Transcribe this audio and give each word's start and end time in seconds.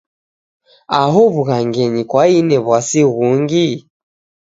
Aho 0.99 1.21
w'ughangenyi 1.33 2.01
kwaine 2.09 2.55
w'wasi 2.65 3.01
ghungi? 3.13 3.67